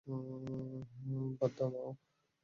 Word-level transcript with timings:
বাদ 1.39 1.51
দেও, 1.57 1.67
মা? 1.73 1.83